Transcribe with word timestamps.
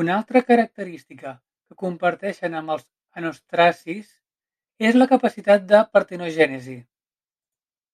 Una 0.00 0.10
altra 0.16 0.42
característica 0.50 1.32
que 1.38 1.76
comparteixen 1.80 2.54
amb 2.60 2.74
els 2.76 2.86
anostracis 3.22 4.14
és 4.92 5.02
la 5.02 5.12
capacitat 5.16 5.68
de 5.74 5.84
partenogènesi. 5.98 6.80